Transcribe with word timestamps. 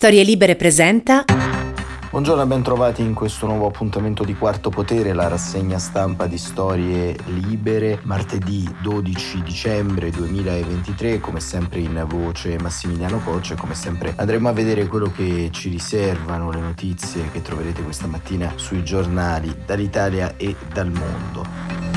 Storie 0.00 0.22
Libere 0.22 0.56
presenta. 0.56 1.26
Buongiorno 2.10 2.42
e 2.42 2.46
ben 2.46 2.62
trovati 2.62 3.02
in 3.02 3.12
questo 3.12 3.44
nuovo 3.44 3.66
appuntamento 3.66 4.24
di 4.24 4.34
Quarto 4.34 4.70
Potere, 4.70 5.12
la 5.12 5.28
rassegna 5.28 5.78
stampa 5.78 6.26
di 6.26 6.38
Storie 6.38 7.14
Libere, 7.26 8.00
martedì 8.04 8.66
12 8.80 9.42
dicembre 9.42 10.08
2023, 10.08 11.20
come 11.20 11.40
sempre 11.40 11.80
in 11.80 12.02
voce 12.08 12.58
Massimiliano 12.58 13.18
Coccia, 13.18 13.56
come 13.56 13.74
sempre 13.74 14.14
andremo 14.16 14.48
a 14.48 14.52
vedere 14.52 14.86
quello 14.86 15.12
che 15.14 15.50
ci 15.52 15.68
riservano 15.68 16.50
le 16.50 16.60
notizie 16.60 17.30
che 17.30 17.42
troverete 17.42 17.82
questa 17.82 18.06
mattina 18.06 18.54
sui 18.56 18.82
giornali 18.82 19.54
dall'Italia 19.66 20.32
e 20.38 20.56
dal 20.72 20.90
mondo. 20.90 21.89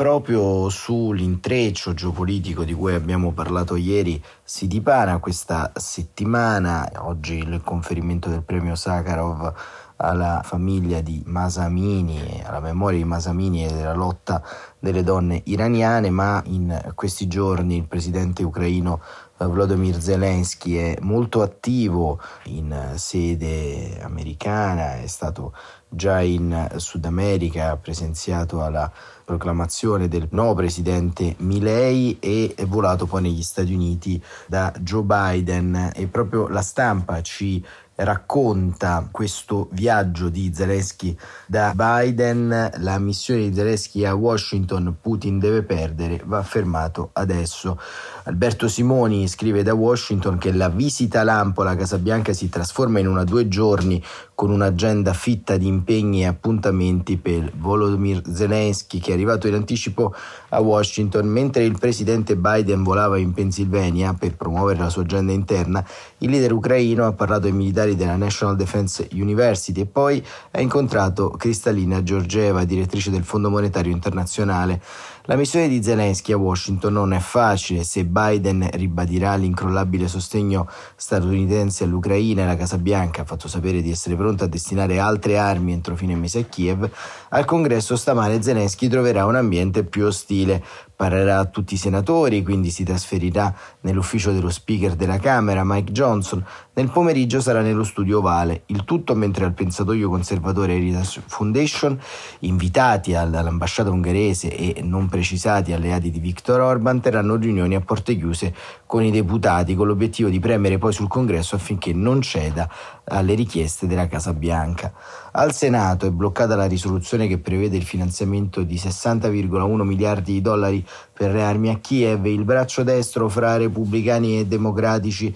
Proprio 0.00 0.70
sull'intreccio 0.70 1.92
geopolitico 1.92 2.64
di 2.64 2.72
cui 2.72 2.94
abbiamo 2.94 3.32
parlato 3.32 3.76
ieri 3.76 4.18
si 4.42 4.66
dipana 4.66 5.18
questa 5.18 5.72
settimana, 5.74 6.90
oggi 7.00 7.34
il 7.34 7.60
conferimento 7.62 8.30
del 8.30 8.42
premio 8.42 8.76
Sakharov 8.76 9.52
alla 9.96 10.40
famiglia 10.42 11.02
di 11.02 11.22
Masamini, 11.26 12.42
alla 12.46 12.60
memoria 12.60 12.96
di 12.96 13.04
Masamini 13.04 13.66
e 13.66 13.74
della 13.74 13.92
lotta 13.92 14.42
delle 14.78 15.02
donne 15.02 15.42
iraniane, 15.44 16.08
ma 16.08 16.40
in 16.46 16.92
questi 16.94 17.26
giorni 17.26 17.76
il 17.76 17.86
presidente 17.86 18.42
ucraino 18.42 19.02
Volodymyr 19.36 20.00
Zelensky 20.00 20.76
è 20.76 20.96
molto 21.00 21.42
attivo 21.42 22.20
in 22.44 22.92
sede 22.96 24.00
americana, 24.02 24.98
è 24.98 25.06
stato 25.06 25.54
già 25.90 26.20
in 26.20 26.68
Sud 26.76 27.04
America, 27.04 27.72
ha 27.72 27.76
presenziato 27.76 28.62
alla 28.62 28.90
proclamazione 29.24 30.08
del 30.08 30.28
nuovo 30.30 30.54
presidente 30.54 31.34
Milei 31.38 32.18
e 32.18 32.54
è 32.56 32.66
volato 32.66 33.06
poi 33.06 33.22
negli 33.22 33.42
Stati 33.42 33.74
Uniti 33.74 34.22
da 34.46 34.72
Joe 34.80 35.02
Biden 35.02 35.92
e 35.94 36.06
proprio 36.06 36.48
la 36.48 36.62
stampa 36.62 37.20
ci 37.22 37.64
racconta 38.02 39.08
questo 39.10 39.68
viaggio 39.72 40.28
di 40.28 40.52
Zelensky 40.54 41.16
da 41.46 41.72
Biden, 41.74 42.70
la 42.78 42.98
missione 42.98 43.48
di 43.48 43.54
Zelensky 43.54 44.04
a 44.04 44.14
Washington, 44.14 44.96
Putin 45.00 45.38
deve 45.38 45.62
perdere, 45.62 46.20
va 46.24 46.42
fermato 46.42 47.10
adesso. 47.12 47.78
Alberto 48.24 48.68
Simoni 48.68 49.28
scrive 49.28 49.62
da 49.62 49.74
Washington 49.74 50.38
che 50.38 50.52
la 50.52 50.68
visita 50.68 51.22
lampo 51.22 51.62
alla 51.62 51.76
Casa 51.76 51.98
Bianca 51.98 52.32
si 52.32 52.48
trasforma 52.48 52.98
in 52.98 53.06
una 53.06 53.24
due 53.24 53.48
giorni 53.48 54.02
con 54.40 54.52
un'agenda 54.52 55.12
fitta 55.12 55.58
di 55.58 55.66
impegni 55.66 56.22
e 56.22 56.26
appuntamenti 56.26 57.18
per 57.18 57.52
Volodymyr 57.54 58.22
Zelensky 58.32 58.98
che 58.98 59.10
è 59.10 59.12
arrivato 59.12 59.46
in 59.46 59.52
anticipo 59.52 60.14
a 60.48 60.60
Washington 60.60 61.26
mentre 61.26 61.64
il 61.64 61.76
presidente 61.78 62.36
Biden 62.36 62.82
volava 62.82 63.18
in 63.18 63.34
Pennsylvania 63.34 64.14
per 64.14 64.36
promuovere 64.36 64.78
la 64.78 64.88
sua 64.88 65.02
agenda 65.02 65.32
interna, 65.32 65.86
il 66.20 66.30
leader 66.30 66.54
ucraino 66.54 67.04
ha 67.04 67.12
parlato 67.12 67.48
ai 67.48 67.52
militari 67.52 67.96
della 67.96 68.16
National 68.16 68.56
Defense 68.56 69.10
University 69.12 69.82
e 69.82 69.86
poi 69.86 70.24
ha 70.52 70.60
incontrato 70.62 71.28
Kristalina 71.28 72.02
Georgieva, 72.02 72.64
direttrice 72.64 73.10
del 73.10 73.24
Fondo 73.24 73.50
Monetario 73.50 73.92
Internazionale. 73.92 74.80
La 75.24 75.36
missione 75.36 75.68
di 75.68 75.82
Zelensky 75.82 76.32
a 76.32 76.38
Washington 76.38 76.94
non 76.94 77.12
è 77.12 77.18
facile 77.18 77.84
se 77.84 78.06
Biden 78.06 78.66
ribadirà 78.72 79.34
l'incrollabile 79.34 80.08
sostegno 80.08 80.66
statunitense 80.96 81.84
all'Ucraina 81.84 82.42
e 82.42 82.46
la 82.46 82.56
Casa 82.56 82.78
Bianca 82.78 83.20
ha 83.20 83.24
fatto 83.26 83.46
sapere 83.46 83.82
di 83.82 83.90
essere 83.90 84.16
pronta 84.16 84.44
a 84.44 84.48
destinare 84.48 84.98
altre 84.98 85.36
armi 85.36 85.72
entro 85.72 85.94
fine 85.94 86.16
mese 86.16 86.38
a 86.38 86.44
Kiev. 86.44 86.90
Al 87.28 87.44
congresso 87.44 87.96
stamane 87.96 88.40
Zelensky 88.40 88.88
troverà 88.88 89.26
un 89.26 89.36
ambiente 89.36 89.84
più 89.84 90.06
ostile 90.06 90.64
parlerà 91.00 91.38
a 91.38 91.46
tutti 91.46 91.72
i 91.72 91.78
senatori, 91.78 92.42
quindi 92.42 92.68
si 92.68 92.84
trasferirà 92.84 93.54
nell'ufficio 93.80 94.32
dello 94.32 94.50
speaker 94.50 94.96
della 94.96 95.18
Camera, 95.18 95.64
Mike 95.64 95.92
Johnson. 95.92 96.44
Nel 96.74 96.90
pomeriggio 96.90 97.40
sarà 97.40 97.62
nello 97.62 97.84
studio 97.84 98.18
ovale, 98.18 98.64
il 98.66 98.84
tutto 98.84 99.14
mentre 99.14 99.46
al 99.46 99.54
pensatoio 99.54 100.10
conservatore 100.10 100.74
Heritage 100.74 101.22
Foundation, 101.24 101.98
invitati 102.40 103.14
all'ambasciata 103.14 103.88
ungherese 103.88 104.54
e 104.54 104.82
non 104.82 105.08
precisati 105.08 105.72
alleati 105.72 106.10
di 106.10 106.20
Viktor 106.20 106.60
Orban, 106.60 107.00
terranno 107.00 107.36
riunioni 107.36 107.74
a 107.76 107.80
porte 107.80 108.14
chiuse 108.14 108.54
con 108.84 109.02
i 109.02 109.10
deputati 109.10 109.74
con 109.74 109.86
l'obiettivo 109.86 110.28
di 110.28 110.38
premere 110.38 110.76
poi 110.76 110.92
sul 110.92 111.08
congresso 111.08 111.54
affinché 111.54 111.94
non 111.94 112.20
ceda 112.20 112.68
alle 113.10 113.34
richieste 113.34 113.86
della 113.86 114.06
Casa 114.06 114.32
Bianca. 114.32 114.92
Al 115.32 115.52
Senato 115.52 116.06
è 116.06 116.10
bloccata 116.10 116.56
la 116.56 116.66
risoluzione 116.66 117.26
che 117.26 117.38
prevede 117.38 117.76
il 117.76 117.84
finanziamento 117.84 118.62
di 118.62 118.76
60,1 118.76 119.82
miliardi 119.82 120.32
di 120.32 120.40
dollari 120.40 120.84
per 121.20 121.32
le 121.32 121.42
armi 121.42 121.68
a 121.68 121.76
Kiev. 121.76 122.24
Il 122.24 122.44
braccio 122.44 122.82
destro 122.82 123.28
fra 123.28 123.58
repubblicani 123.58 124.38
e 124.38 124.46
democratici 124.46 125.30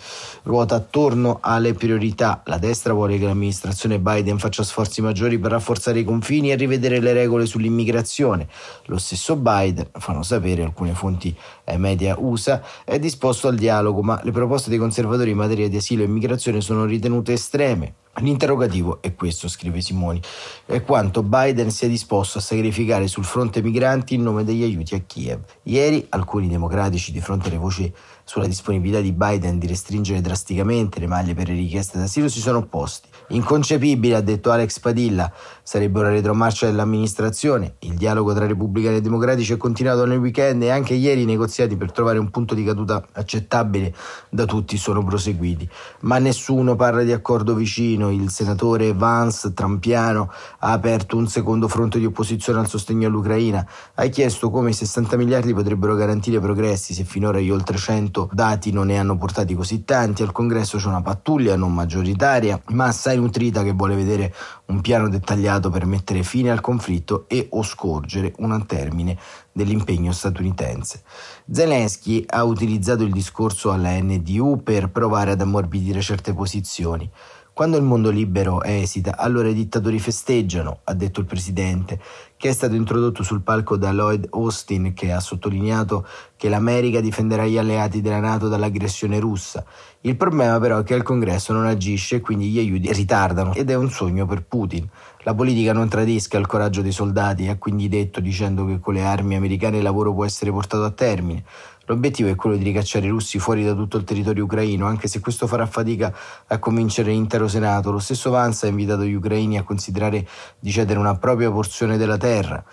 ruota 0.45 0.77
attorno 0.77 1.41
alle 1.43 1.75
priorità. 1.75 2.41
La 2.47 2.57
destra 2.57 2.95
vuole 2.95 3.19
che 3.19 3.27
l'amministrazione 3.27 3.99
Biden 3.99 4.39
faccia 4.39 4.63
sforzi 4.63 5.03
maggiori 5.03 5.39
per 5.39 5.51
rafforzare 5.51 5.99
i 5.99 6.05
confini 6.05 6.51
e 6.51 6.55
rivedere 6.55 7.01
le 7.01 7.13
regole 7.13 7.45
sull'immigrazione. 7.45 8.49
Lo 8.87 8.97
stesso 8.97 9.37
Biden, 9.37 9.91
fanno 9.93 10.23
sapere 10.23 10.63
alcune 10.63 10.95
fonti 10.95 11.37
ai 11.65 11.79
media 11.79 12.17
USA, 12.19 12.63
è 12.83 12.99
disposto 12.99 13.49
al 13.49 13.57
dialogo, 13.57 14.01
ma 14.01 14.19
le 14.23 14.31
proposte 14.31 14.71
dei 14.71 14.79
conservatori 14.79 15.33
in 15.33 15.37
materia 15.37 15.69
di 15.69 15.77
asilo 15.77 16.01
e 16.03 16.07
immigrazione 16.07 16.63
sono 16.63 16.87
ritenute 16.87 17.35
estreme. 17.35 17.97
L'interrogativo 18.19 19.03
è 19.03 19.15
questo, 19.15 19.49
scrive 19.49 19.81
Simoni, 19.81 20.21
è 20.67 20.83
quanto 20.83 21.23
Biden 21.23 21.71
sia 21.71 21.89
disposto 21.89 22.39
a 22.39 22.41
sacrificare 22.41 23.09
sul 23.09 23.25
fronte 23.25 23.61
migranti 23.61 24.15
in 24.15 24.23
nome 24.23 24.45
degli 24.45 24.63
aiuti 24.63 24.95
a 24.95 25.01
Kiev. 25.01 25.41
Ieri 25.65 26.07
alcuni 26.11 26.49
democratici, 26.49 27.11
di 27.11 27.21
fronte 27.21 27.49
alle 27.49 27.59
voci 27.59 27.93
sulla 28.25 28.47
disponibilità 28.47 29.01
di 29.01 29.13
Biden 29.13 29.59
di 29.59 29.67
restringere 29.67 30.23
drasticamente 30.23 30.99
le 30.99 31.07
maglie 31.07 31.35
per 31.35 31.49
le 31.49 31.55
richieste 31.55 31.99
d'asilo, 31.99 32.29
si 32.29 32.41
sono 32.41 32.59
opposti. 32.59 33.09
Inconcepibile, 33.29 34.17
ha 34.17 34.21
detto 34.21 34.51
Alex 34.51 34.81
Padilla, 34.81 35.31
sarebbe 35.63 36.01
una 36.01 36.09
retromarcia 36.09 36.67
dell'amministrazione. 36.67 37.77
Il 37.81 37.95
dialogo 37.95 38.35
tra 38.35 38.47
repubblicani 38.47 38.97
e 38.97 39.01
democratici 39.01 39.53
è 39.53 39.57
continuato 39.57 40.05
nel 40.05 40.19
weekend 40.19 40.63
e 40.63 40.71
anche 40.71 40.95
ieri 40.95 41.23
i 41.23 41.27
negoziati 41.27 41.77
per 41.77 41.93
trovare 41.93 42.19
un 42.19 42.31
punto 42.31 42.55
di 42.55 42.65
caduta 42.65 43.05
accettabile 43.13 43.95
da 44.31 44.45
tutti 44.47 44.77
sono 44.77 45.05
proseguiti. 45.05 45.69
Ma 46.01 46.19
nessuno 46.19 46.77
parla 46.77 47.03
di 47.03 47.13
accordo 47.13 47.55
vicino. 47.55 48.11
Il 48.11 48.31
senatore 48.31 48.93
Vance 48.93 49.53
Trampiano 49.53 50.31
ha 50.61 50.73
aperto 50.73 51.17
un 51.17 51.29
secondo 51.29 51.69
fronte 51.69 51.99
di 51.99 52.07
opposizione 52.07 52.59
al 52.59 52.69
sostegno 52.69 53.07
all'Ucraina. 53.07 53.67
Ha 53.95 54.07
chiesto 54.07 54.51
come 54.51 54.71
i 54.71 54.75
60 54.75 55.17
miliardi 55.17 55.55
potrebbero 55.55 55.95
garantire 55.95 56.41
progressi 56.41 56.95
se 56.95 57.05
finora 57.05 57.39
gli 57.39 57.51
oltre 57.51 57.77
100 57.77 58.14
momento 58.15 58.29
dati 58.33 58.71
non 58.71 58.87
ne 58.87 58.99
hanno 58.99 59.17
portati 59.17 59.55
così 59.55 59.85
tanti, 59.85 60.23
al 60.23 60.31
congresso 60.31 60.79
c'è 60.79 60.87
una 60.87 61.03
pattuglia 61.03 61.57
non 61.57 61.75
maggioritaria, 61.75 62.61
ma 62.69 62.87
assai 62.87 63.17
nutrita 63.17 63.63
che 63.65 63.73
vuole 63.73 63.97
vedere 63.97 64.33
un 64.67 64.81
piano 64.81 65.09
dettagliato 65.09 65.71
per 65.71 65.85
mettere 65.85 66.23
fine 66.23 66.51
al 66.51 66.61
conflitto 66.61 67.25
e 67.27 67.49
o 67.51 67.63
scorgere 67.63 68.33
un 68.39 68.65
termine 68.67 69.19
dell'impegno 69.51 70.13
statunitense. 70.13 71.03
Zelensky 71.51 72.25
ha 72.27 72.45
utilizzato 72.45 73.03
il 73.03 73.13
discorso 73.13 73.73
alla 73.73 74.01
NDU 74.01 74.63
per 74.63 74.91
provare 74.91 75.33
ad 75.33 75.41
ammorbidire 75.41 76.01
certe 76.01 76.33
posizioni. 76.33 77.11
Quando 77.53 77.77
il 77.77 77.85
mondo 77.85 78.11
libero 78.11 78.63
esita, 78.65 79.17
allora 79.17 79.47
i 79.49 79.55
dittatori 79.55 80.01
festeggiano, 80.01 80.81
ha 80.83 80.93
detto 80.93 81.21
il 81.21 81.27
presidente, 81.27 82.01
che 82.45 82.51
è 82.51 82.53
stato 82.53 82.75
introdotto 82.75 83.23
sul 83.23 83.41
palco 83.41 83.79
da 83.79 83.91
Lloyd 83.91 84.27
Austin, 84.33 84.93
che 84.93 85.11
ha 85.13 85.21
sottolineato 85.21 86.07
che 86.37 86.51
l'America 86.51 87.01
difenderà 87.01 87.47
gli 87.47 87.57
alleati 87.57 88.03
della 88.03 88.21
Nato 88.21 88.49
dall'aggressione 88.49 89.19
russa. 89.19 89.65
Il 90.03 90.19
problema 90.19 90.61
però 90.61 90.81
è 90.81 90.83
che 90.83 90.93
il 90.93 91.03
Congresso 91.03 91.55
non 91.55 91.65
agisce 91.65 92.17
e 92.17 92.21
quindi 92.21 92.51
gli 92.51 92.59
aiuti 92.59 92.93
ritardano 92.93 93.55
ed 93.55 93.71
è 93.71 93.75
un 93.75 93.89
sogno 93.89 94.27
per 94.27 94.43
Putin. 94.43 94.87
La 95.21 95.33
politica 95.33 95.73
non 95.73 95.89
tradisca 95.89 96.37
il 96.37 96.47
coraggio 96.47 96.83
dei 96.83 96.93
soldati, 96.93 97.49
ha 97.49 97.57
quindi 97.57 97.89
detto 97.89 98.21
dicendo 98.21 98.67
che 98.67 98.79
con 98.79 98.93
le 98.93 99.05
armi 99.05 99.37
americane 99.37 99.79
il 99.79 99.83
lavoro 99.83 100.13
può 100.13 100.27
essere 100.27 100.51
portato 100.51 100.85
a 100.85 100.91
termine. 100.91 101.45
L'obiettivo 101.87 102.31
è 102.31 102.35
quello 102.35 102.57
di 102.57 102.65
ricacciare 102.65 103.07
i 103.07 103.11
russi 103.11 103.39
fuori 103.39 103.63
da 103.63 103.75
tutto 103.75 103.99
il 103.99 104.05
territorio 104.05 104.45
ucraino, 104.45 104.87
anche 104.87 105.07
se 105.07 105.21
questo 105.21 105.47
farà 105.47 105.67
fatica 105.67 106.15
a 106.47 106.59
convincere 106.59 107.11
l'intero 107.11 107.47
Senato. 107.47 107.91
Lo 107.91 107.99
stesso 107.99 108.31
Vance 108.31 108.67
ha 108.67 108.71
invitato 108.71 109.05
gli 109.05 109.13
ucraini 109.13 109.59
a 109.59 109.63
considerare 109.63 110.27
di 110.59 110.71
cedere 110.71 110.99
una 110.99 111.17
propria 111.17 111.51
porzione 111.51 111.99
della 111.99 112.17
terra. 112.17 112.65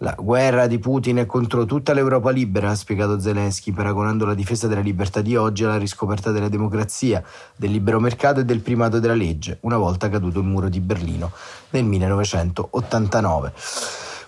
La 0.00 0.14
guerra 0.16 0.68
di 0.68 0.78
Putin 0.78 1.16
è 1.16 1.26
contro 1.26 1.64
tutta 1.64 1.92
l'Europa 1.92 2.30
libera, 2.30 2.70
ha 2.70 2.74
spiegato 2.76 3.18
Zelensky, 3.18 3.72
paragonando 3.72 4.26
la 4.26 4.34
difesa 4.34 4.68
della 4.68 4.80
libertà 4.80 5.22
di 5.22 5.34
oggi 5.34 5.64
alla 5.64 5.76
riscoperta 5.76 6.30
della 6.30 6.48
democrazia, 6.48 7.20
del 7.56 7.72
libero 7.72 7.98
mercato 7.98 8.38
e 8.38 8.44
del 8.44 8.60
primato 8.60 9.00
della 9.00 9.14
legge, 9.14 9.58
una 9.62 9.76
volta 9.76 10.08
caduto 10.08 10.38
il 10.38 10.44
muro 10.44 10.68
di 10.68 10.78
Berlino 10.78 11.32
nel 11.70 11.84
1989. 11.84 13.52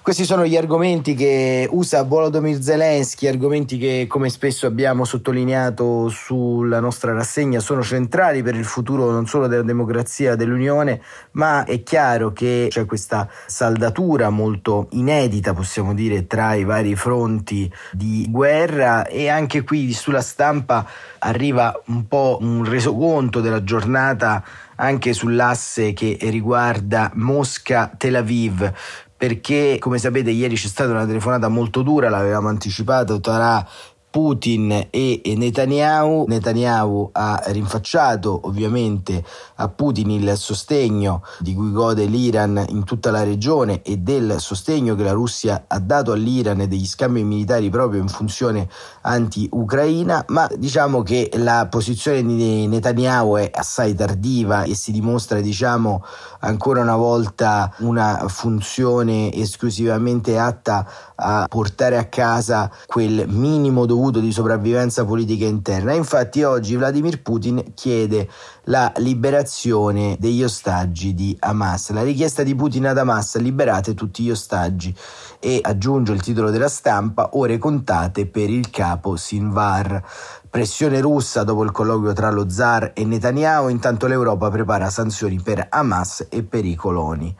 Questi 0.03 0.25
sono 0.25 0.47
gli 0.47 0.57
argomenti 0.57 1.15
che 1.15 1.69
usa 1.71 2.05
Volodymyr 2.05 2.63
Zelensky, 2.63 3.27
argomenti 3.27 3.77
che 3.77 4.07
come 4.09 4.31
spesso 4.31 4.67
abbiamo 4.67 5.05
sottolineato 5.05 6.09
sulla 6.09 6.81
nostra 6.81 7.13
rassegna 7.13 7.61
sono 7.61 7.83
centrali 7.83 8.43
per 8.43 8.55
il 8.55 8.65
futuro 8.65 9.11
non 9.11 9.27
solo 9.27 9.47
della 9.47 9.63
democrazia 9.63 10.37
dell'Unione, 10.37 11.03
ma 11.33 11.65
è 11.65 11.83
chiaro 11.83 12.33
che 12.33 12.69
c'è 12.71 12.87
questa 12.87 13.29
saldatura 13.45 14.31
molto 14.31 14.89
inedita, 14.93 15.53
possiamo 15.53 15.93
dire, 15.93 16.27
tra 16.27 16.55
i 16.55 16.65
vari 16.65 16.97
fronti 16.97 17.71
di 17.93 18.27
guerra 18.31 19.07
e 19.07 19.29
anche 19.29 19.65
qui 19.65 19.93
sulla 19.93 20.23
stampa 20.23 20.89
arriva 21.19 21.79
un 21.89 22.09
po' 22.09 22.39
un 22.41 22.65
resoconto 22.65 23.43
della 23.43 23.63
giornata 23.63 24.43
anche 24.77 25.13
sull'asse 25.13 25.93
che 25.93 26.17
riguarda 26.23 27.11
Mosca-Tel 27.15 28.17
Aviv 28.17 28.73
perché 29.21 29.77
come 29.79 29.99
sapete 29.99 30.31
ieri 30.31 30.55
c'è 30.55 30.67
stata 30.67 30.93
una 30.93 31.05
telefonata 31.05 31.49
molto 31.49 31.83
dura, 31.83 32.09
l'avevamo 32.09 32.49
anticipato 32.49 33.21
tra 33.21 33.63
Putin 34.11 34.89
e 34.91 35.23
Netanyahu. 35.37 36.25
Netanyahu 36.27 37.11
ha 37.13 37.41
rinfacciato 37.47 38.41
ovviamente 38.45 39.25
a 39.57 39.69
Putin 39.69 40.11
il 40.11 40.33
sostegno 40.37 41.23
di 41.39 41.55
cui 41.55 41.71
gode 41.71 42.07
l'Iran 42.07 42.65
in 42.71 42.83
tutta 42.83 43.13
la 43.13 43.23
regione 43.23 43.83
e 43.83 43.99
del 43.99 44.41
sostegno 44.41 44.97
che 44.97 45.05
la 45.05 45.13
Russia 45.13 45.65
ha 45.69 45.79
dato 45.79 46.11
all'Iran 46.11 46.61
e 46.61 46.67
degli 46.67 46.87
scambi 46.87 47.23
militari 47.23 47.71
proprio 47.71 48.01
in 48.01 48.09
funzione 48.09 48.69
anti-ucraina, 49.03 50.25
ma 50.29 50.49
diciamo 50.57 51.03
che 51.03 51.31
la 51.35 51.69
posizione 51.71 52.25
di 52.25 52.67
Netanyahu 52.67 53.37
è 53.37 53.51
assai 53.55 53.95
tardiva 53.95 54.65
e 54.65 54.75
si 54.75 54.91
dimostra 54.91 55.41
diciamo 55.41 56.05
ancora 56.41 56.81
una 56.81 56.97
volta 56.97 57.73
una 57.79 58.25
funzione 58.27 59.33
esclusivamente 59.33 60.37
atta 60.37 60.85
a 61.15 61.47
portare 61.49 61.97
a 61.97 62.07
casa 62.07 62.71
quel 62.87 63.27
minimo 63.29 63.87
dovuto 63.87 64.00
di 64.09 64.33
sopravvivenza 64.33 65.05
politica 65.05 65.45
interna. 65.45 65.93
Infatti 65.93 66.43
oggi 66.43 66.77
Vladimir 66.77 67.21
Putin 67.21 67.73
chiede 67.75 68.27
la 68.65 68.91
liberazione 68.97 70.17
degli 70.19 70.43
ostaggi 70.43 71.13
di 71.13 71.37
Hamas. 71.39 71.91
La 71.91 72.03
richiesta 72.03 72.43
di 72.43 72.55
Putin 72.55 72.87
ad 72.87 72.97
Hamas 72.97 73.37
liberate 73.37 73.93
tutti 73.93 74.23
gli 74.23 74.31
ostaggi 74.31 74.95
e 75.39 75.59
aggiunge 75.61 76.13
il 76.13 76.23
titolo 76.23 76.51
della 76.51 76.69
stampa 76.69 77.31
ore 77.35 77.59
contate 77.59 78.25
per 78.27 78.49
il 78.49 78.71
capo 78.71 79.17
Sinvar. 79.17 80.03
Pressione 80.49 81.01
russa 81.01 81.45
dopo 81.45 81.63
il 81.63 81.71
colloquio 81.71 82.13
tra 82.15 82.31
lo 82.31 82.49
zar 82.49 82.93
e 82.95 83.05
Netanyahu, 83.05 83.69
intanto 83.69 84.07
l'Europa 84.07 84.51
prepara 84.51 84.89
sanzioni 84.89 85.41
per 85.41 85.67
Hamas 85.69 86.27
e 86.31 86.43
per 86.43 86.65
i 86.65 86.75
coloni. 86.75 87.37